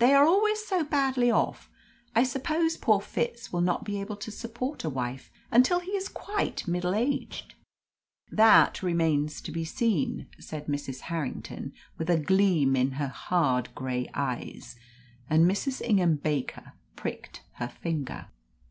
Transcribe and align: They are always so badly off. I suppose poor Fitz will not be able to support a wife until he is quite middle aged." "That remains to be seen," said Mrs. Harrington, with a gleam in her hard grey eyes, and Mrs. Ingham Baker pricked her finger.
They 0.00 0.12
are 0.12 0.26
always 0.26 0.62
so 0.66 0.84
badly 0.84 1.30
off. 1.30 1.70
I 2.14 2.24
suppose 2.24 2.76
poor 2.76 3.00
Fitz 3.00 3.54
will 3.54 3.62
not 3.62 3.84
be 3.86 3.98
able 4.02 4.16
to 4.16 4.30
support 4.30 4.84
a 4.84 4.90
wife 4.90 5.30
until 5.50 5.80
he 5.80 5.92
is 5.92 6.08
quite 6.10 6.68
middle 6.68 6.94
aged." 6.94 7.54
"That 8.30 8.82
remains 8.82 9.40
to 9.40 9.50
be 9.50 9.64
seen," 9.64 10.26
said 10.38 10.66
Mrs. 10.66 11.00
Harrington, 11.08 11.72
with 11.96 12.10
a 12.10 12.18
gleam 12.20 12.76
in 12.76 12.90
her 13.00 13.08
hard 13.08 13.74
grey 13.74 14.10
eyes, 14.12 14.76
and 15.30 15.50
Mrs. 15.50 15.80
Ingham 15.80 16.16
Baker 16.16 16.74
pricked 16.94 17.42
her 17.52 17.68
finger. 17.68 18.26